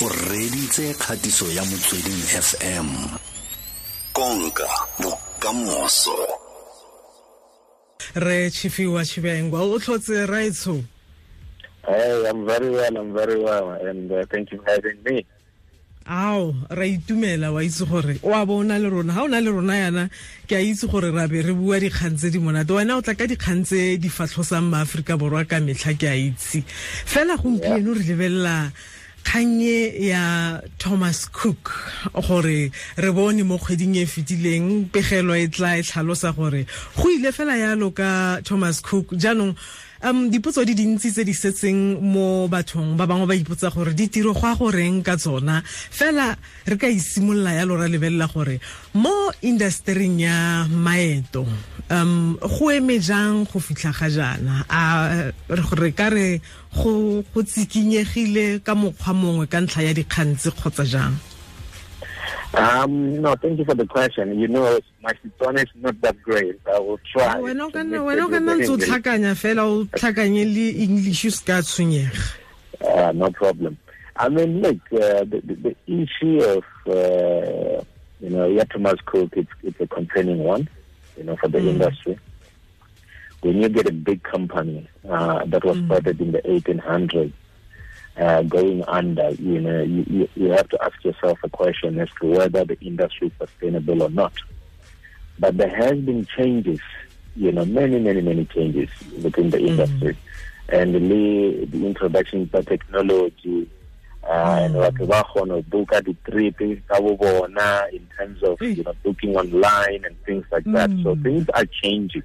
o 0.00 0.08
reditse 0.08 0.94
kgatiso 0.94 1.46
ya 1.52 1.64
motsweding 1.64 2.22
fm 2.22 2.88
konka 4.12 4.68
bokamoso. 5.00 6.16
Re 8.14 8.50
chifiwa 8.50 9.04
chibengwa 9.04 9.60
o 9.60 9.78
tlhotse 9.78 10.26
raitsho. 10.26 10.84
Hey, 11.86 12.28
I'm 12.28 12.46
very 12.46 12.70
well, 12.70 12.96
I'm 12.96 13.12
very 13.12 13.42
well, 13.42 13.70
and 13.70 14.12
uh, 14.12 14.24
thank 14.30 14.52
you 14.52 14.58
for 14.62 14.70
having 14.70 15.02
me. 15.02 15.26
ao 16.08 16.54
ra 16.70 16.86
itumela 16.86 17.52
wa 17.52 17.60
itse 17.62 17.84
gore 17.84 18.18
o 18.22 18.32
a 18.32 18.46
bo 18.46 18.58
o 18.58 18.62
na 18.62 18.78
le 18.78 18.88
rona. 18.88 19.12
Ga 19.12 19.22
o 19.24 19.26
na 19.26 19.40
le 19.40 19.50
rona 19.50 19.74
yana 19.76 20.10
ke 20.48 20.56
a 20.56 20.62
itse 20.62 20.88
gore 20.88 21.10
ra 21.12 21.26
be 21.26 21.42
re 21.42 21.52
bua 21.52 21.80
dikgang 21.80 22.16
tse 22.16 22.30
di 22.30 22.38
monate. 22.38 22.72
Wena 22.72 22.96
o 22.96 23.02
tla 23.02 23.14
ka 23.14 23.26
dikgang 23.26 23.64
tse 23.64 23.98
di 23.98 24.08
fatlhosang 24.08 24.70
maaforika 24.72 25.18
borwa 25.18 25.44
ka 25.44 25.60
metlha 25.60 25.92
ke 25.98 26.08
a 26.08 26.16
itse. 26.16 26.64
Fela 27.04 27.36
gompieno 27.36 27.92
re 27.92 28.04
lebelela 28.08 28.72
kgannye 29.28 30.08
ya 30.08 30.60
thomas 30.78 31.28
cook 31.30 31.68
gore 32.14 32.72
re 32.96 33.10
bone 33.12 33.42
mo 33.44 33.58
kgweding 33.58 33.96
e 34.00 34.06
fetileng 34.06 34.88
pegelo 34.88 35.36
e 35.36 35.48
tla 35.48 35.76
e 35.76 35.82
tlhalosa 35.82 36.32
gore 36.32 36.64
go 36.96 37.10
ile 37.10 37.32
fela 37.32 37.56
yalo 37.56 37.90
ka 37.92 38.40
thomas 38.40 38.80
cook. 38.80 39.12
Jaanong 39.12 39.52
um 40.02 40.30
dipotso 40.30 40.64
di 40.64 40.74
dintsi 40.74 41.10
tse 41.10 41.24
di 41.24 41.34
setseng 41.34 41.98
mo 42.00 42.46
bathong 42.46 42.94
ba 42.94 43.06
bangwe 43.06 43.26
ba 43.26 43.34
ipotsa 43.34 43.70
gore 43.70 43.94
ditiro 43.94 44.32
go 44.32 44.46
a 44.46 44.54
goreng 44.54 45.02
ka 45.02 45.16
tsona. 45.16 45.62
Fela 45.66 46.36
re 46.66 46.76
ka 46.76 46.86
isimolola 46.86 47.52
yalo 47.58 47.74
ra 47.74 47.86
lebelela 47.90 48.30
gore 48.30 48.60
mo 48.94 49.32
industering 49.42 50.22
ya 50.22 50.66
maeto 50.70 51.46
um 51.90 52.38
go 52.38 52.70
eme 52.70 53.00
jang 53.02 53.42
go 53.48 53.58
fitlha 53.58 53.90
ga 53.90 54.08
jaana? 54.08 54.62
A 54.70 54.82
re 55.50 55.90
ka 55.92 56.08
re 56.14 56.40
go 56.70 57.22
tsikinyegile 57.42 58.62
ka 58.62 58.74
mokgwa 58.78 59.12
mongwe 59.14 59.46
ka 59.50 59.58
ntlha 59.60 59.82
ya 59.82 59.92
dikgang 59.96 60.38
tse 60.38 60.54
kgotsa 60.54 60.86
jang 60.86 61.14
Um, 62.54 63.20
no, 63.20 63.34
thank 63.36 63.58
you 63.58 63.64
for 63.64 63.74
the 63.74 63.86
question. 63.86 64.38
You 64.38 64.48
know, 64.48 64.80
my 65.02 65.12
Setswana 65.12 65.62
is 65.62 65.68
not 65.74 66.00
that 66.00 66.20
great. 66.22 66.58
I 66.66 66.78
will 66.78 66.98
try. 67.12 67.36
wena 67.40 67.64
o 67.64 67.70
to 67.70 67.72
ka 67.72 67.78
nna 67.84 67.96
it 67.96 68.00
wena 68.00 68.24
o 68.24 68.28
ka 68.28 68.32
with 68.32 68.42
nna 68.42 68.56
the 68.56 68.62
ntse 68.62 68.68
o 68.68 68.72
English. 68.72 68.88
tlhakanya 68.88 69.34
fela 69.34 69.62
o 69.68 69.84
tlhakanye 69.84 70.44
le 70.54 70.82
english 70.84 71.24
o 71.26 71.30
se 71.30 71.44
ka 71.44 71.60
tshwenyega 71.62 72.34
Uh, 72.80 73.12
no 73.12 73.30
problem. 73.32 73.76
I 74.16 74.28
mean, 74.28 74.62
look, 74.62 74.76
uh, 74.92 75.24
the, 75.24 75.40
the, 75.44 75.54
the 75.66 75.76
issue 75.86 76.40
of, 76.42 76.64
uh, 76.86 77.82
you 78.20 78.30
know, 78.30 78.46
yeah, 78.46 78.64
Thomas 78.64 79.00
Cook, 79.04 79.32
it's, 79.36 79.50
it's 79.64 79.80
a 79.80 79.86
concerning 79.88 80.38
one, 80.38 80.68
you 81.16 81.24
know, 81.24 81.36
for 81.36 81.48
the 81.48 81.58
Mm. 81.58 81.68
industry. 81.70 82.18
When 83.42 83.60
you 83.62 83.68
get 83.68 83.88
a 83.88 83.92
big 83.92 84.22
company 84.22 84.88
uh, 85.08 85.44
that 85.46 85.64
was 85.64 85.76
started 85.86 86.20
in 86.20 86.32
the 86.32 86.42
1800s, 86.42 87.32
uh, 88.16 88.42
going 88.42 88.82
under, 88.88 89.30
you 89.30 89.60
know, 89.60 89.82
you, 89.82 90.04
you, 90.08 90.28
you 90.36 90.50
have 90.50 90.68
to 90.70 90.78
ask 90.84 91.04
yourself 91.04 91.37
question 91.58 91.98
as 91.98 92.08
to 92.20 92.26
whether 92.38 92.64
the 92.64 92.78
industry 92.80 93.26
is 93.28 93.32
sustainable 93.48 94.02
or 94.04 94.10
not. 94.10 94.32
But 95.40 95.56
there 95.56 95.74
has 95.74 95.98
been 96.08 96.26
changes, 96.36 96.80
you 97.34 97.50
know, 97.52 97.64
many, 97.64 97.98
many, 97.98 98.20
many 98.20 98.44
changes 98.46 98.88
within 99.22 99.50
the 99.50 99.58
industry. 99.58 100.16
And 100.68 100.94
the, 100.94 101.66
the 101.72 101.86
introduction 101.86 102.48
of 102.52 102.66
technology, 102.66 103.68
uh, 104.22 104.58
and 104.62 104.74
what 104.74 104.94
ba 104.96 105.24
kgona 105.28 105.56
go 105.70 105.84
book 105.84 105.90
the 106.04 106.14
trip 106.28 106.58
ka 106.88 107.00
bo 107.00 107.16
bona 107.16 107.86
in 107.92 108.04
terms 108.16 108.42
of 108.42 108.60
you 108.60 108.82
know 108.84 108.92
booking 109.02 109.34
online 109.42 110.04
and 110.04 110.14
things 110.26 110.44
like 110.52 110.64
that. 110.76 110.90
So 111.02 111.14
Mm. 111.14 111.22
things 111.22 111.46
are 111.54 111.64
changing. 111.82 112.22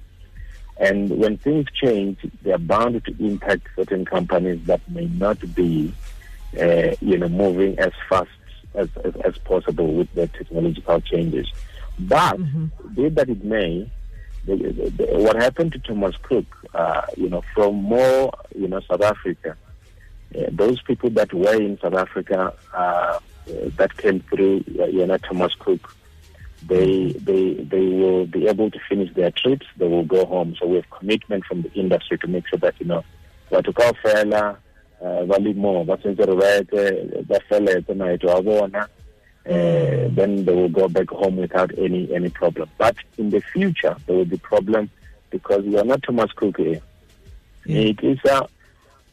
And 0.76 1.08
when 1.22 1.38
things 1.38 1.66
change, 1.82 2.18
they 2.42 2.52
are 2.52 2.58
bound 2.74 3.02
to 3.06 3.12
impact 3.30 3.64
certain 3.76 4.04
companies 4.04 4.60
that 4.66 4.82
may 4.90 5.06
not 5.06 5.38
be, 5.54 5.94
uh, 6.60 6.90
you 7.00 7.16
know, 7.16 7.28
moving 7.28 7.78
as 7.78 7.92
fast 8.08 8.28
as, 8.74 8.88
as, 9.04 9.14
as 9.24 9.38
possible 9.38 9.94
with 9.94 10.12
the 10.14 10.26
technological 10.28 11.00
changes. 11.00 11.50
But 11.98 12.38
be 12.94 13.08
that 13.08 13.28
it 13.28 13.44
may, 13.44 13.90
the, 14.44 14.56
the, 14.56 14.90
the, 14.90 15.18
what 15.18 15.36
happened 15.36 15.72
to 15.72 15.78
Thomas 15.78 16.16
Cook, 16.22 16.46
uh, 16.74 17.02
you 17.16 17.28
know, 17.28 17.42
from 17.54 17.76
more, 17.76 18.32
you 18.54 18.68
know, 18.68 18.80
South 18.80 19.02
Africa, 19.02 19.56
uh, 20.36 20.42
those 20.50 20.82
people 20.82 21.10
that 21.10 21.32
were 21.32 21.54
in 21.54 21.78
South 21.78 21.94
Africa 21.94 22.52
uh, 22.72 23.18
that 23.76 23.96
came 23.96 24.20
through, 24.20 24.64
uh, 24.80 24.86
you 24.86 25.06
know, 25.06 25.16
Thomas 25.18 25.54
Cook, 25.58 25.94
they 26.66 27.12
they 27.12 27.54
they 27.54 27.88
will 27.88 28.24
be 28.26 28.46
able 28.48 28.70
to 28.70 28.78
finish 28.88 29.12
their 29.14 29.30
trips. 29.30 29.66
They 29.76 29.86
will 29.86 30.04
go 30.04 30.24
home. 30.24 30.56
So 30.58 30.66
we 30.66 30.76
have 30.76 30.88
commitment 30.90 31.44
from 31.44 31.60
the 31.60 31.70
industry 31.74 32.16
to 32.18 32.26
make 32.26 32.48
sure 32.48 32.58
that 32.60 32.74
you 32.80 32.86
know, 32.86 33.04
what 33.50 33.66
to 33.66 33.72
call 35.04 35.22
fella, 35.22 35.26
valley 35.26 35.52
more, 35.52 35.84
what's 35.84 36.04
in 36.04 36.14
the 36.14 36.26
right, 36.26 36.68
the 36.70 37.40
fella 37.48 37.82
tonight 37.82 38.20
to 38.20 38.26
abona. 38.28 38.88
Uh, 39.46 40.08
then 40.14 40.44
they 40.44 40.54
will 40.54 40.70
go 40.70 40.88
back 40.88 41.08
home 41.10 41.36
without 41.36 41.70
any 41.78 42.14
any 42.14 42.30
problem. 42.30 42.68
But 42.78 42.96
in 43.18 43.28
the 43.28 43.40
future, 43.40 43.94
there 44.06 44.16
will 44.16 44.24
be 44.24 44.38
problem 44.38 44.88
because 45.30 45.64
we 45.64 45.78
are 45.78 45.84
not 45.84 46.02
Thomas 46.02 46.32
Cook 46.32 46.56
here. 46.56 46.80
Yeah. 47.66 47.78
It 47.80 48.02
is 48.02 48.18
a, 48.24 48.48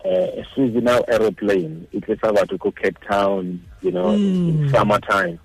a 0.05 0.45
seasonal 0.55 1.03
aeroplane. 1.09 1.85
It 1.91 2.07
is 2.07 2.19
about 2.23 2.49
to 2.49 2.57
go 2.57 2.71
Cape 2.71 2.99
Town, 3.01 3.61
you 3.81 3.91
know, 3.91 4.13
in 4.13 4.59
Mm. 4.59 4.71
summertime. 4.71 5.39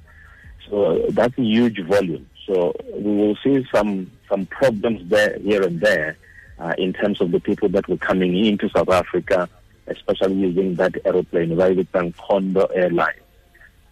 So 0.70 1.06
that's 1.10 1.36
a 1.38 1.42
huge 1.42 1.80
volume. 1.84 2.28
So 2.46 2.72
we 2.94 3.16
will 3.16 3.36
see 3.42 3.66
some 3.74 4.10
some 4.28 4.46
problems 4.46 5.08
there 5.10 5.36
here 5.40 5.62
and 5.62 5.80
there 5.80 6.16
uh, 6.60 6.74
in 6.78 6.92
terms 6.92 7.20
of 7.20 7.32
the 7.32 7.40
people 7.40 7.68
that 7.70 7.88
were 7.88 7.96
coming 7.96 8.36
into 8.44 8.68
South 8.70 8.88
Africa, 8.88 9.48
especially 9.86 10.34
using 10.34 10.74
that 10.74 10.94
aeroplane, 11.04 11.56
Private 11.56 11.90
Bank 11.92 12.16
Condor 12.16 12.66
Airline. 12.74 13.20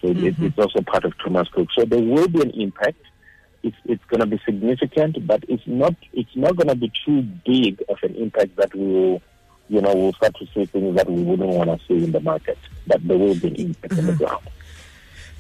So 0.01 0.09
it, 0.09 0.17
mm-hmm. 0.17 0.47
it's 0.47 0.59
also 0.59 0.83
part 0.83 1.05
of 1.05 1.17
Thomas 1.19 1.49
Cook. 1.49 1.69
So 1.73 1.85
there 1.85 2.03
will 2.03 2.29
be 2.29 2.43
an 2.43 2.51
impact. 2.51 2.99
It's 3.63 3.77
it's 3.87 4.05
going 4.07 4.21
to 4.21 4.27
be 4.27 4.39
significant, 4.45 5.27
but 5.27 5.43
it's 5.49 5.67
not 5.67 5.95
it's 6.13 6.37
not 6.37 6.57
going 6.57 6.69
to 6.69 6.75
be 6.75 6.93
too 7.05 7.23
big 7.23 7.83
of 7.89 7.99
an 8.03 8.15
impact 8.17 8.57
that 8.57 8.75
we 8.75 8.85
will, 8.85 9.23
you 9.69 9.81
know, 9.81 9.95
we'll 9.95 10.13
start 10.13 10.37
to 10.37 10.47
see 10.53 10.67
things 10.67 10.97
that 10.97 11.09
we 11.09 11.23
wouldn't 11.23 11.49
want 11.49 11.71
to 11.71 11.87
see 11.87 12.05
in 12.05 12.13
the 12.13 12.21
market. 12.21 12.59
But 12.87 13.07
there 13.09 13.17
will 13.17 13.35
be 13.35 13.49
an 13.49 13.57
impact 13.57 13.99
on 13.99 14.07
the 14.07 14.13
mm-hmm. 14.13 14.25
ground. 14.25 14.49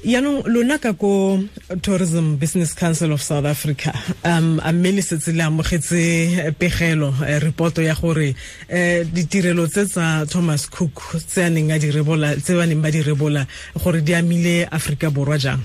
Yaanong 0.02 0.42
lona 0.46 0.78
ka 0.78 0.92
ko 0.92 1.38
tourism 1.82 2.36
business 2.36 2.74
council 2.74 3.12
of 3.12 3.22
south 3.22 3.44
africa 3.46 3.92
um 4.24 4.60
a 4.64 4.72
mme 4.72 4.96
le 4.96 5.02
setse 5.02 5.28
le 5.32 5.42
amogetse 5.44 5.94
eh, 5.94 6.52
pegelo 6.52 7.14
eh, 7.26 7.38
reporto 7.38 7.82
ya 7.82 7.94
gore 7.94 8.34
um 8.68 9.04
ditirelo 9.14 9.66
tse 9.66 9.86
tsa 9.86 10.26
thomas 10.26 10.66
cook 10.66 11.16
tse 11.26 11.48
neng 11.50 11.70
a 11.72 11.78
di 11.78 11.90
rebola 11.90 12.34
tse 12.36 12.54
ba 12.58 12.66
neng 12.66 12.82
ba 12.82 12.90
di 12.90 13.02
rebola 13.02 13.46
gore 13.82 14.02
di 14.02 14.14
amile 14.14 14.66
aforika 14.70 15.10
borwa 15.10 15.38
jang? 15.38 15.60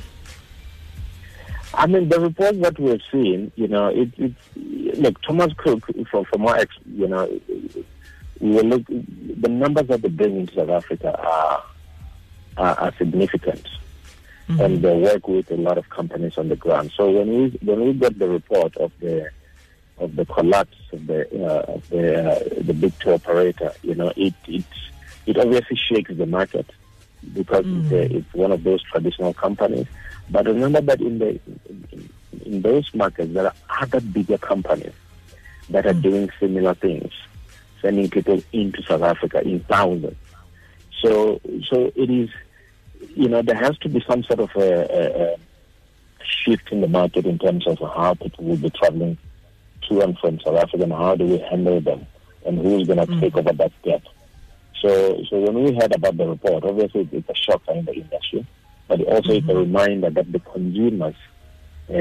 I 1.74 1.86
mean, 1.88 2.10
the 2.10 2.20
report 2.20 2.60
that 2.62 2.80
we've 2.80 3.02
seen, 3.12 3.52
you 3.56 3.68
know, 3.68 3.88
it, 3.88 4.10
it's 4.18 5.00
look 5.00 5.22
Thomas 5.22 5.54
Cook 5.58 5.86
from 6.10 6.26
from 6.26 6.46
our 6.48 6.58
ex, 6.58 6.76
you 6.94 7.08
know, 7.08 7.26
we 8.40 8.62
look 8.64 8.86
the 8.88 9.48
numbers 9.48 9.88
that 9.88 10.02
they 10.02 10.10
bring 10.10 10.36
into 10.38 10.56
South 10.56 10.70
Africa 10.70 11.18
are 11.18 11.64
are, 12.58 12.76
are 12.80 12.94
significant, 12.98 13.66
and 14.50 14.82
they 14.82 14.96
work 14.98 15.28
with 15.28 15.52
a 15.52 15.58
lot 15.58 15.78
of 15.78 15.90
companies 15.90 16.38
on 16.38 16.50
the 16.50 16.56
ground. 16.56 16.92
So 16.96 17.10
when 17.10 17.30
we 17.30 17.60
when 17.62 17.86
we 17.86 17.94
get 17.94 18.18
the 18.18 18.28
report 18.28 18.76
of 18.78 18.92
the 19.00 19.30
of 20.00 20.16
the 20.16 20.26
collapse 20.26 20.78
of 20.92 21.06
the 21.08 21.22
uh, 21.46 21.74
of 21.74 21.90
the 21.90 22.32
uh, 22.32 22.40
the 22.62 22.74
big 22.74 22.98
tour 23.00 23.16
operator, 23.16 23.74
you 23.84 23.96
know, 23.96 24.12
it 24.16 24.34
it 24.48 24.66
it 25.26 25.38
obviously 25.38 25.78
shakes 25.78 26.16
the 26.16 26.26
market 26.26 26.66
because 27.34 27.66
it's, 27.68 27.92
a, 27.92 28.16
it's 28.16 28.34
one 28.34 28.52
of 28.52 28.64
those 28.64 28.82
traditional 28.84 29.34
companies. 29.34 29.86
But 30.30 30.46
remember 30.46 30.82
that 30.82 31.02
in 31.02 31.20
the 31.20 31.40
in, 31.92 32.10
in 32.46 32.62
those 32.62 32.94
markets 32.96 33.34
there 33.34 33.46
are 33.46 33.56
other 33.82 34.00
bigger 34.02 34.38
companies 34.38 34.94
that 35.70 35.86
are 35.86 35.94
doing 35.94 36.30
similar 36.40 36.74
things, 36.74 37.12
sending 37.82 38.10
people 38.10 38.42
into 38.52 38.82
South 38.84 39.04
Africa 39.04 39.42
in 39.42 39.60
thousands. 39.62 40.18
So 41.02 41.40
so 41.70 41.92
it 41.96 42.10
is, 42.10 42.30
you 43.16 43.30
know, 43.30 43.42
there 43.42 43.56
has 43.56 43.78
to 43.80 43.90
be 43.90 44.04
some 44.08 44.24
sort 44.24 44.40
of 44.40 44.50
a, 44.56 44.62
a, 44.62 45.24
a 45.24 45.38
shift 46.24 46.72
in 46.72 46.82
the 46.82 46.88
market 46.88 47.26
in 47.26 47.40
terms 47.40 47.68
of 47.68 47.80
how 47.80 48.14
people 48.14 48.46
will 48.46 48.58
be 48.58 48.70
traveling 48.70 49.18
to 49.88 50.02
and 50.02 50.18
from 50.20 50.40
South 50.40 50.58
Africa 50.58 50.84
and 50.84 50.94
how 50.94 51.16
do 51.16 51.26
we 51.26 51.40
handle 51.40 51.82
them 51.82 52.06
and 52.46 52.60
who 52.60 52.80
is 52.80 52.88
going 52.88 53.06
to 53.06 53.20
take 53.20 53.36
over 53.36 53.52
that 53.54 53.72
step. 53.82 54.04
So, 54.82 55.24
so 55.30 55.40
when 55.40 55.64
we 55.64 55.74
heard 55.76 55.94
about 55.94 56.18
the 56.18 56.28
report, 56.28 56.64
obviously 56.64 57.08
it's 57.12 57.30
a 57.30 57.36
shock 57.36 57.62
in 57.68 57.86
the 57.86 57.94
industry, 57.94 58.46
but 58.88 59.02
also 59.04 59.34
it's 59.34 59.50
a 59.50 59.56
reminder 59.56 60.10
that 60.10 60.32
the 60.32 60.40
consumers, 60.40 61.16
uh, 61.90 61.94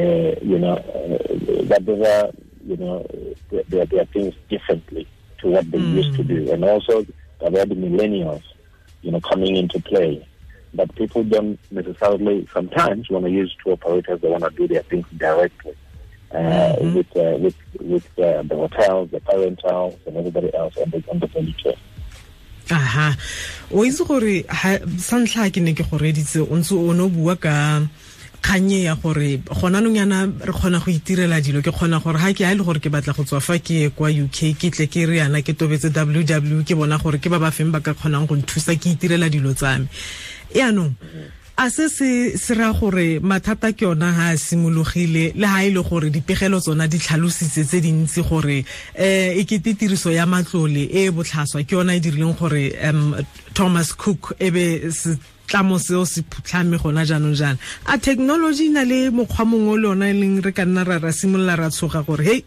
you 0.43 0.59
know, 0.59 0.75
uh, 0.75 1.65
that 1.65 1.85
there 1.85 2.25
are, 2.25 2.31
you 2.65 2.77
know, 2.77 3.07
there, 3.51 3.85
there 3.87 4.03
are 4.03 4.07
things 4.07 4.35
differently 4.49 5.09
to 5.39 5.49
what 5.49 5.71
they 5.71 5.79
used 5.79 6.15
to 6.15 6.25
do, 6.25 6.53
and 6.53 6.65
also 6.65 7.05
there 7.41 7.63
are 7.63 7.67
the 7.67 7.75
millennials, 7.75 8.43
you 9.03 9.11
know, 9.11 9.21
coming 9.21 9.57
into 9.57 9.81
play. 9.81 10.27
But 10.75 10.95
people 10.97 11.25
don't 11.25 11.59
necessarily 11.71 12.47
sometimes 12.53 13.09
want 13.11 13.25
to 13.25 13.31
use 13.31 13.55
tour 13.63 13.73
operators; 13.73 14.21
they 14.21 14.29
want 14.29 14.45
to 14.45 14.51
do 14.51 14.69
their 14.69 14.83
things 14.83 15.07
directly 15.17 15.75
uh, 16.33 16.77
with 16.81 17.17
uh, 17.17 17.37
with 17.39 17.57
with 17.81 18.07
uh, 18.19 18.43
the 18.43 18.57
hotels, 18.57 19.11
the 19.11 19.21
parentals, 19.21 19.97
and 20.07 20.17
everybody 20.17 20.55
else 20.55 20.77
on 20.77 20.91
the 20.91 21.03
on 21.11 21.19
the 21.21 21.29
chain. 21.57 21.77
aha 22.71 23.17
o 23.73 23.85
itse 23.85 24.05
gore 24.05 24.45
sa 25.01 25.17
ntlha 25.17 25.49
ke 25.49 25.61
ne 25.65 25.73
ke 25.73 25.85
go 25.89 25.97
reditse 25.97 26.41
o 26.45 26.53
ntse 26.53 26.77
o 26.77 26.93
ne 26.93 27.05
o 27.05 27.09
bua 27.09 27.37
ka 27.37 27.81
kganye 28.43 28.83
ya 28.83 28.95
gore 28.95 29.41
gona 29.61 29.81
nong 29.81 29.97
yana 29.97 30.27
re 30.27 30.53
kgona 30.53 30.79
go 30.81 30.91
itirela 30.91 31.41
dilo. 31.41 31.63
Ke 31.63 31.73
kgona 31.73 32.03
gore 32.03 32.19
ha 32.19 32.33
ke 32.33 32.45
a 32.45 32.55
le 32.55 32.63
gore 32.65 32.81
ke 32.81 32.91
batla 32.91 33.15
go 33.15 33.25
tswa 33.25 33.41
fa 33.41 33.59
ke 33.59 33.75
ye 33.75 33.91
kwa 33.91 34.09
uk 34.09 34.39
ke 34.59 34.71
tle 34.71 34.87
ke 34.87 35.07
re 35.07 35.43
ke 35.43 35.53
tobetse 35.53 35.91
ww 35.93 36.63
ke 36.65 36.75
bona 36.75 36.99
gore 36.99 37.19
ke 37.19 37.29
ba 37.29 37.39
ba 37.39 37.51
feng 37.51 37.71
ba 37.71 37.81
ka 37.81 37.95
kgonang 37.95 38.27
go 38.27 38.37
nthusa 38.37 38.79
ke 38.79 38.95
itirela 38.95 39.29
dilo 39.29 39.55
tsa 39.55 39.79
me. 39.79 39.89
Yaanong 40.55 40.95
a 41.59 41.71
se 41.71 41.89
se 41.89 42.37
se 42.39 42.55
ra 42.55 42.73
gore 42.73 43.19
mathata 43.21 43.73
ke 43.73 43.83
yona 43.83 44.13
ha 44.15 44.31
a 44.31 44.37
simologile 44.37 45.33
le 45.35 45.47
ha 45.47 45.65
e 45.65 45.71
le 45.71 45.83
gore 45.83 46.09
dipegelo 46.09 46.61
tsona 46.61 46.87
di 46.87 46.99
tlhalositse 46.99 47.67
tse 47.67 47.81
dintsi 47.81 48.23
gore 48.23 48.63
um 48.95 49.35
e 49.35 49.45
kete 49.45 49.75
tiriso 49.75 50.11
ya 50.15 50.25
matlole 50.25 50.87
e 50.87 51.09
e 51.09 51.11
botlhaswa. 51.11 51.67
Ke 51.67 51.75
yona 51.75 51.97
e 51.97 52.01
dirileng 52.01 52.39
gore 52.39 52.71
um 52.89 53.17
thomas 53.55 53.93
cook 53.93 54.37
e 54.39 54.51
be 54.51 54.87
setlamo 55.49 55.79
seo 55.79 56.05
se 56.05 56.23
phutlhame 56.23 56.77
gona 56.77 57.05
jaanong 57.05 57.35
jaana 57.35 57.59
a 57.87 57.99
technology 57.99 58.67
e 58.67 58.69
na 58.69 58.85
le 58.85 59.11
mokgwa 59.11 59.45
mongwe 59.45 59.81
le 59.81 59.89
ona 59.89 60.11
e 60.11 60.13
leng 60.13 60.45
re 60.45 60.53
ka 60.53 60.65
nna 60.65 60.85
ra 60.85 60.99
ra 60.99 61.13
simolola 61.13 61.57
ra 61.57 61.71
tshoga 61.71 62.03
gore 62.05 62.25
hei 62.25 62.45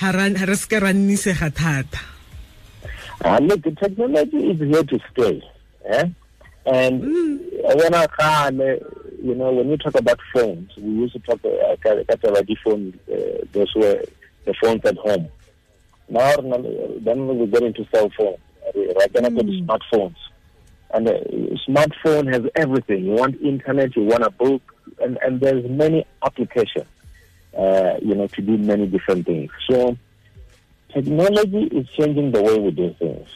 ha 0.00 0.12
re 0.12 0.56
seke 0.56 0.78
ra 0.80 0.92
nnisega 0.92 1.50
thata 1.50 1.98
Uh, 3.24 3.38
look, 3.40 3.62
technology 3.78 4.50
is 4.50 4.58
here 4.58 4.82
to 4.82 4.98
stay. 5.12 5.40
Eh? 5.84 6.06
And 6.66 7.02
mm. 7.02 7.38
when 7.76 7.94
I 7.94 8.08
can, 8.08 8.58
you 9.22 9.34
know, 9.36 9.52
when 9.52 9.68
we 9.68 9.76
talk 9.76 9.94
about 9.94 10.18
phones, 10.34 10.76
we 10.76 10.90
used 10.90 11.12
to 11.12 11.20
talk 11.20 11.38
about 11.44 12.46
the 12.46 12.56
phone, 12.64 12.98
uh, 13.08 13.44
those 13.52 13.72
were 13.76 14.02
the 14.44 14.54
phones 14.60 14.84
at 14.84 14.96
home. 14.96 15.28
Now, 16.08 16.34
then 16.34 17.38
we 17.38 17.46
get 17.46 17.62
into 17.62 17.86
cell 17.94 18.10
phone. 18.18 18.38
Right 18.74 19.12
then, 19.12 19.22
mm. 19.22 19.36
the 19.36 19.62
smartphones. 19.62 20.16
And 20.92 21.06
the 21.06 21.58
smartphone 21.66 22.32
has 22.32 22.42
everything. 22.54 23.04
You 23.04 23.12
want 23.12 23.40
internet, 23.40 23.96
you 23.96 24.04
want 24.04 24.24
a 24.24 24.30
book, 24.30 24.62
and, 25.00 25.18
and 25.22 25.40
there's 25.40 25.64
many 25.68 26.06
applications, 26.24 26.86
uh, 27.56 27.94
you 28.02 28.14
know, 28.14 28.26
to 28.26 28.42
do 28.42 28.58
many 28.58 28.86
different 28.86 29.26
things. 29.26 29.50
So, 29.70 29.96
technology 30.92 31.64
is 31.64 31.88
changing 31.88 32.32
the 32.32 32.42
way 32.42 32.58
we 32.58 32.70
do 32.72 32.94
things. 32.98 33.28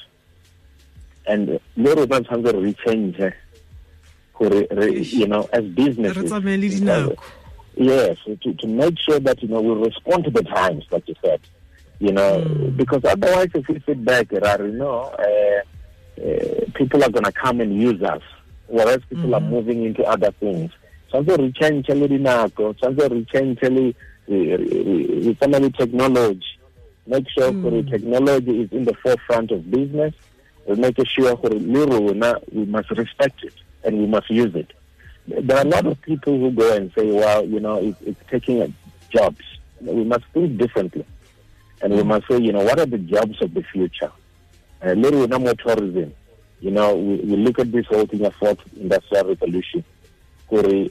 and 1.27 1.61
le 1.77 1.95
rona 1.95 2.21
tshwanetse 2.21 2.53
re 2.53 2.75
change 2.85 3.33
gore 4.35 4.67
you 5.03 5.27
know 5.27 5.49
as 5.53 5.65
businesses 5.65 6.33
uh, 6.33 7.11
yes 7.75 8.19
to, 8.43 8.55
to 8.55 8.67
make 8.67 8.99
sure 8.99 9.21
that 9.21 9.43
you 9.43 9.49
know 9.49 9.61
we 9.61 9.75
respond 9.85 10.25
to 10.25 10.31
the 10.31 10.43
times 10.43 10.85
like 10.91 11.07
you 11.09 11.15
said 11.25 11.41
you 11.99 12.13
know 12.13 12.39
mm. 12.39 12.77
because 12.77 13.05
otherwise 13.05 13.49
if 13.55 13.69
we 13.69 13.83
sit 13.87 14.05
back 14.05 14.31
you 14.33 14.41
know 14.41 15.13
uh, 15.19 15.23
uh, 15.23 15.61
people 16.75 17.03
are 17.05 17.11
going 17.11 17.25
to 17.25 17.33
come 17.33 17.61
and 17.61 17.81
use 17.81 18.03
us 18.03 18.23
whereas 18.69 19.01
people 19.09 19.31
mm. 19.31 19.37
are 19.37 19.41
moving 19.41 19.85
into 19.85 20.03
other 20.05 20.33
things 20.33 20.71
tshwanetse 21.11 21.37
re 21.37 21.53
change 21.53 21.95
le 21.95 22.09
dinako 22.09 22.73
tshwanetse 22.75 23.09
re 23.09 23.25
change 23.33 23.69
le 23.69 23.95
re 24.29 25.35
tsama 25.35 25.59
le 25.59 25.71
technology 25.71 26.59
make 27.07 27.29
sure 27.31 27.53
mm. 27.53 27.91
technology 27.91 28.61
is 28.63 28.73
in 28.73 28.85
the 28.85 28.95
forefront 28.95 29.51
of 29.51 29.71
business 29.71 30.15
we 30.67 30.75
make 30.75 30.97
sure 31.09 31.39
we 32.53 32.65
must 32.65 32.91
respect 32.91 33.45
it 33.45 33.55
and 33.85 33.99
we 33.99 34.07
must 34.07 34.29
use 34.29 34.55
it. 34.55 34.73
There 35.29 35.57
are 35.57 35.63
a 35.63 35.69
lot 35.69 35.87
of 35.87 36.01
people 36.03 36.39
who 36.39 36.51
go 36.51 36.77
and 36.77 36.93
say, 36.97 37.11
well, 37.11 37.45
you 37.47 37.61
know, 37.61 37.77
it, 37.77 37.97
it's 38.05 38.21
taking 38.31 38.75
jobs. 39.11 39.41
We 39.81 40.05
must 40.05 40.25
think 40.35 40.59
differently. 40.59 41.07
And 41.83 41.95
we 41.95 42.03
must 42.03 42.27
say, 42.29 42.39
you 42.39 42.53
know, 42.53 42.65
what 42.65 42.81
are 42.81 42.87
the 42.87 42.99
jobs 42.99 43.41
of 43.41 43.55
the 43.55 43.63
future? 43.63 44.11
Uh, 44.87 44.93
little 44.93 45.27
no 45.27 45.39
more 45.39 45.55
tourism. 45.55 46.15
You 46.61 46.71
know, 46.71 46.95
we, 46.95 47.17
we 47.17 47.37
look 47.37 47.59
at 47.59 47.73
this 47.73 47.87
whole 47.87 48.07
thing 48.07 48.25
of 48.25 48.35
fourth 48.37 48.61
industrial 48.77 49.29
revolution. 49.29 49.85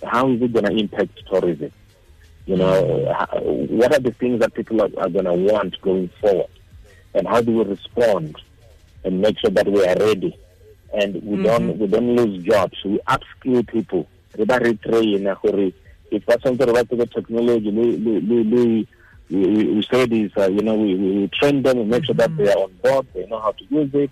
How 0.03 0.29
is 0.29 0.41
it 0.41 0.51
going 0.51 0.65
to 0.65 0.71
impact 0.71 1.17
tourism? 1.31 1.71
You 2.45 2.57
know, 2.57 3.13
how, 3.17 3.39
what 3.39 3.93
are 3.95 3.99
the 3.99 4.11
things 4.11 4.41
that 4.41 4.53
people 4.53 4.81
are, 4.81 4.89
are 4.97 5.09
going 5.09 5.25
to 5.25 5.33
want 5.33 5.79
going 5.81 6.09
forward? 6.19 6.49
And 7.13 7.25
how 7.25 7.41
do 7.41 7.53
we 7.53 7.63
respond 7.63 8.35
and 9.05 9.21
make 9.21 9.39
sure 9.39 9.51
that 9.51 9.67
we 9.67 9.85
are 9.87 9.95
ready 9.95 10.37
and 10.93 11.15
we 11.15 11.37
mm 11.37 11.37
-hmm. 11.37 11.43
don't 11.43 11.79
we 11.79 11.87
don't 11.87 12.15
lose 12.15 12.35
jobs 12.43 12.77
we 12.85 12.99
upskill 13.15 13.63
people 13.63 14.03
re 14.37 14.45
ba 14.45 14.59
retrain 14.59 15.23
gore 15.41 15.71
if 16.11 16.25
ba 16.25 16.37
tshwanetse 16.37 16.65
re 16.65 16.73
ba 16.73 16.83
tsebe 16.83 17.05
technology 17.05 17.71
we 19.29 19.81
say 19.91 20.05
this 20.05 20.31
uh, 20.37 20.47
you 20.49 20.61
know 20.61 20.75
we, 20.75 20.95
we 20.95 21.27
train 21.29 21.63
them 21.63 21.79
and 21.79 21.89
make 21.89 22.05
sure 22.05 22.15
that 22.15 22.35
they 22.37 22.51
are 22.51 22.57
on 22.57 22.71
board 22.83 23.07
they 23.13 23.25
know 23.27 23.39
how 23.39 23.51
to 23.51 23.65
use 23.69 23.89
it 23.93 24.11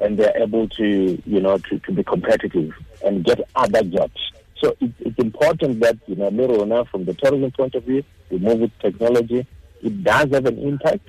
and 0.00 0.18
they're 0.18 0.36
able 0.36 0.68
to 0.68 1.20
you 1.26 1.40
know 1.40 1.58
to, 1.58 1.78
to 1.80 1.92
be 1.92 2.02
competitive 2.02 2.72
and 3.04 3.24
get 3.24 3.40
other 3.54 3.82
jobs 3.82 4.32
so 4.58 4.74
it, 4.80 4.92
it's 5.00 5.18
important 5.18 5.80
that 5.80 5.98
you 6.06 6.16
know 6.16 6.30
Mirona 6.30 6.88
from 6.88 7.04
the 7.04 7.14
tourism 7.14 7.50
point 7.50 7.74
of 7.74 7.84
view 7.84 8.02
we 8.30 8.38
move 8.38 8.60
with 8.60 8.78
technology 8.78 9.46
it 9.82 10.02
does 10.02 10.30
have 10.30 10.46
an 10.46 10.58
impact 10.58 11.08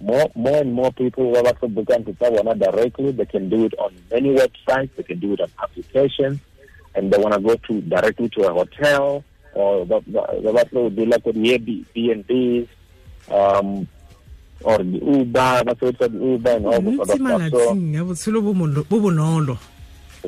more 0.00 0.30
more 0.34 0.58
and 0.58 0.72
more 0.72 0.92
people 0.92 1.24
who 1.24 1.36
are 1.36 1.68
book 1.68 1.88
and 1.90 2.60
directly. 2.60 3.12
They 3.12 3.24
can 3.24 3.48
do 3.48 3.64
it 3.64 3.74
on 3.78 3.94
many 4.10 4.34
websites. 4.34 4.90
They 4.96 5.02
can 5.02 5.18
do 5.18 5.32
it 5.32 5.40
on 5.40 5.50
applications, 5.62 6.40
and 6.94 7.12
they 7.12 7.18
want 7.18 7.34
to 7.34 7.40
go 7.40 7.54
to 7.54 7.80
directly 7.80 8.28
to 8.30 8.42
a 8.42 8.52
hotel 8.52 9.24
or 9.54 9.86
the 9.86 10.00
the 10.06 10.90
do 10.90 11.04
like 11.06 11.24
the 11.24 11.84
B 11.94 12.10
and 12.12 12.26
B's, 12.26 12.68
um, 13.30 13.88
or 14.62 14.78
the 14.78 14.84
Uber. 14.84 15.64
That's 15.64 15.80
what 15.80 15.96
it's 16.00 16.14
Uber 16.14 16.50
and 16.50 16.66
all 16.66 16.80
this 16.82 17.00
other 17.00 17.16
stuff. 17.16 17.42
So, 17.50 17.78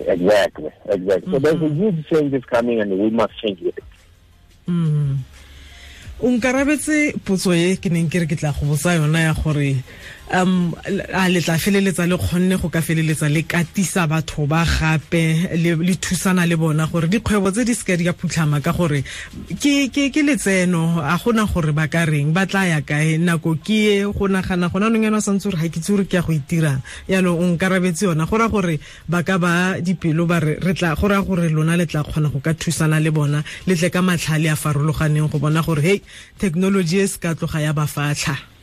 exactly, 0.06 0.70
exactly. 0.88 1.28
Mm 1.28 1.30
-hmm. 1.30 1.32
So 1.32 1.38
there's 1.38 1.56
a 1.56 1.58
mm-hmm. 1.58 1.82
huge 1.82 2.08
changes 2.08 2.44
coming, 2.44 2.80
and 2.80 2.92
we 2.92 3.10
must 3.10 3.34
change 3.40 3.60
with 3.62 3.78
it. 3.78 3.84
Mm 4.68 4.86
-hmm. 4.86 5.16
o 6.20 6.30
nkarabetse 6.30 7.12
potso 7.24 7.52
e 7.52 7.76
ke 7.76 7.92
neng 7.92 8.08
ke 8.08 8.18
re 8.24 8.26
ke 8.26 8.36
tla 8.40 8.52
go 8.56 8.66
botsa 8.66 8.96
yona 8.96 9.20
ya 9.20 9.32
gore 9.36 9.84
um 10.32 10.74
a 11.12 11.28
le 11.28 11.40
tla 11.40 11.58
feleletsa 11.58 12.06
le 12.06 12.16
kgonne 12.16 12.56
go 12.58 12.68
ka 12.68 12.80
feleletsa 12.82 13.28
le 13.28 13.42
katisa 13.42 14.06
batho 14.06 14.46
ba 14.46 14.64
gape 14.64 15.54
le 15.54 15.94
thusana 15.96 16.46
le 16.46 16.56
bona 16.56 16.86
gore 16.86 17.08
dikgwebo 17.08 17.50
tse 17.50 17.64
di 17.64 17.74
seke 17.74 17.96
di 17.96 18.04
ka 18.04 18.12
phutlhama 18.12 18.60
ka 18.60 18.72
gore 18.72 19.04
ke 19.60 20.22
letseno 20.22 20.98
a 21.00 21.16
gona 21.22 21.46
gore 21.46 21.72
ba 21.72 21.86
ka 21.86 22.04
reng 22.04 22.32
ba 22.32 22.46
tla 22.46 22.66
ya 22.66 22.80
kae 22.80 23.18
nako 23.18 23.54
ke 23.62 24.02
e 24.02 24.04
go 24.04 24.26
nagana 24.26 24.68
gona 24.68 24.90
nong 24.90 25.04
yana 25.04 25.20
santse 25.20 25.46
gore 25.46 25.62
ga 25.62 25.68
ke 25.68 25.78
itse 25.78 25.90
gore 25.94 26.04
ke 26.04 26.16
ya 26.18 26.22
go 26.22 26.32
itirang 26.32 26.82
yaanong 27.08 27.38
o 27.38 27.44
nkarabetse 27.54 28.06
yona. 28.10 28.26
Go 28.26 28.36
raya 28.38 28.50
gore 28.50 28.80
ba 29.08 29.22
ka 29.22 29.38
ba 29.38 29.78
dipelo 29.80 30.26
ba 30.26 30.40
re 30.40 30.74
tla 30.74 30.94
go 30.96 31.06
raya 31.06 31.22
gore 31.22 31.48
lona 31.50 31.76
le 31.76 31.86
tla 31.86 32.02
kgona 32.02 32.28
go 32.32 32.40
ka 32.42 32.54
thusana 32.54 32.98
le 32.98 33.10
bona 33.10 33.44
le 33.66 33.74
tle 33.76 33.90
ka 33.90 34.02
matlhale 34.02 34.50
a 34.50 34.56
farologaneng 34.56 35.30
go 35.30 35.38
bona 35.38 35.62
gore 35.62 35.82
hei 35.82 36.02
technology 36.38 36.98
e 36.98 37.06
se 37.06 37.18
ka 37.18 37.34
tloga 37.34 37.60
ya 37.62 37.72
ba 37.72 37.86
fatlha 37.86 38.55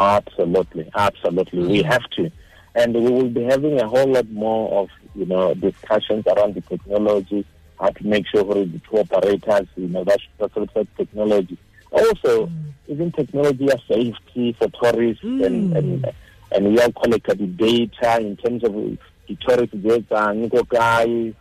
Absolutely, 0.00 0.90
absolutely. 0.94 1.66
We 1.66 1.82
have 1.82 2.08
to. 2.16 2.30
And 2.74 2.94
we 2.94 3.10
will 3.10 3.28
be 3.28 3.42
having 3.42 3.80
a 3.80 3.86
whole 3.86 4.06
lot 4.06 4.28
more 4.30 4.82
of, 4.82 4.88
you 5.14 5.26
know, 5.26 5.52
discussions 5.54 6.24
around 6.26 6.54
the 6.54 6.62
technology, 6.62 7.44
how 7.78 7.90
to 7.90 8.06
make 8.06 8.26
sure 8.28 8.42
the 8.44 8.80
tour 8.88 9.00
operators, 9.00 9.68
you 9.76 9.88
know, 9.88 10.04
that's, 10.04 10.22
that's 10.38 10.88
technology. 10.96 11.58
Also, 11.90 12.46
mm. 12.46 12.72
even 12.88 13.12
technology 13.12 13.70
of 13.70 13.80
safety 13.88 14.56
for 14.58 14.68
tourists 14.68 15.22
mm. 15.24 15.44
and, 15.44 15.76
and 15.76 16.06
and 16.52 16.66
we 16.66 16.80
all 16.80 16.90
collect 16.92 17.26
the 17.26 17.46
data 17.46 18.20
in 18.20 18.36
terms 18.36 18.64
of 18.64 18.72
the 18.74 19.36
tourist 19.40 19.72
data, 19.82 20.32
mm 20.34 20.50
-hmm. 20.50 21.34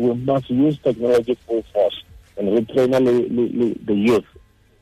we 0.00 0.14
must 0.14 0.50
use 0.50 0.78
technology 0.82 1.36
full 1.46 1.62
force 1.72 2.02
and 2.38 2.48
retrain 2.48 2.90
the, 2.90 3.74
the 3.84 3.94
youth 3.94 4.24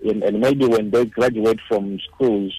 and, 0.05 0.23
and 0.23 0.41
maybe 0.41 0.67
when 0.67 0.91
they 0.91 1.05
graduate 1.05 1.61
from 1.69 1.99
schools, 2.00 2.53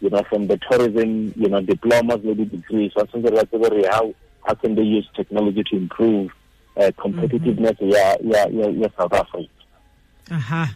you 0.00 0.10
know, 0.10 0.22
from 0.28 0.46
the 0.46 0.58
tourism, 0.70 1.32
you 1.36 1.48
know, 1.48 1.60
diplomas, 1.60 2.20
maybe 2.22 2.44
degrees, 2.44 2.92
or 2.96 3.06
something 3.08 3.34
like 3.34 3.50
that, 3.50 3.88
how, 3.90 4.14
how 4.46 4.54
can 4.54 4.74
they 4.74 4.82
use 4.82 5.08
technology 5.14 5.62
to 5.64 5.76
improve 5.76 6.30
uh, 6.76 6.90
competitiveness 6.98 7.78
mm 7.78 7.88
-hmm. 7.88 7.92
yeah, 7.92 8.16
yeah, 8.22 8.46
yeah, 8.52 8.70
yeah, 8.80 8.90
South 8.96 9.12
Africa? 9.12 9.50
Aha. 10.30 10.74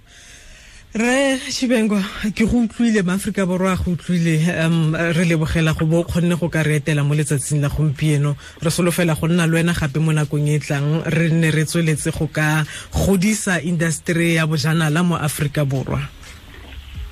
Re 0.94 1.38
shibengwa 1.50 2.02
ke 2.34 2.46
go 2.46 2.58
utlwile 2.62 3.02
maaforika 3.02 3.46
borwa 3.46 3.76
go 3.76 3.90
utlwile 3.92 4.38
um 4.64 4.94
re 4.94 5.24
lebogela 5.24 5.74
go 5.74 5.86
bo 5.86 6.04
kgonne 6.04 6.38
go 6.38 6.48
ka 6.48 6.62
re 6.62 6.76
etela 6.78 7.02
mo 7.02 7.14
letsatsing 7.14 7.60
la 7.60 7.68
gompieno. 7.68 8.36
Re 8.62 8.70
solofela 8.70 9.14
go 9.18 9.26
nna 9.26 9.46
le 9.46 9.58
wena 9.58 9.74
gape 9.74 9.98
mo 9.98 10.12
nakong 10.12 10.48
e 10.48 10.58
tlang. 10.58 11.02
Re 11.06 11.28
nne 11.30 11.50
re 11.50 11.64
tsweletse 11.64 12.10
go 12.14 12.28
ka 12.30 12.64
godisa 12.92 13.60
industry 13.60 14.34
ya 14.34 14.46
bojanala 14.46 15.02
mo 15.02 15.16
aforika 15.16 15.64
borwa. 15.64 15.98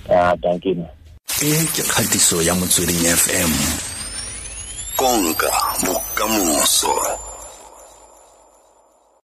Ah, 0.08 0.36
e 1.42 1.66
ke 1.74 1.82
kgatiso 1.82 2.42
ya 2.42 2.54
motsweding 2.54 3.02
fm 3.02 3.52
konka 4.96 5.50
bokamoso 5.82 6.94